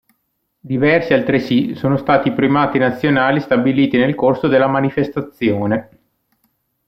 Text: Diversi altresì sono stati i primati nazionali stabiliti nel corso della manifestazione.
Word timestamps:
Diversi 0.59 1.13
altresì 1.13 1.75
sono 1.75 1.95
stati 1.95 2.29
i 2.29 2.33
primati 2.33 2.79
nazionali 2.79 3.39
stabiliti 3.39 3.97
nel 3.97 4.15
corso 4.15 4.47
della 4.47 4.65
manifestazione. 4.65 5.89